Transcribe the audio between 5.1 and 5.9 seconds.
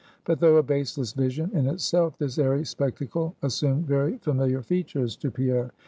to Pierre.